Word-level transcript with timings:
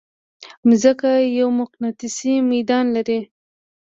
مځکه 0.67 1.09
یو 1.39 1.49
مقناطیسي 1.59 2.33
ميدان 2.51 2.85
لري. 2.95 3.19